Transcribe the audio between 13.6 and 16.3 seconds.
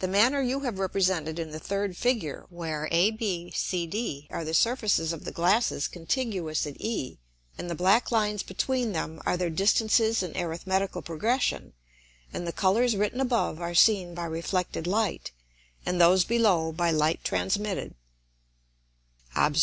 seen by reflected Light, and those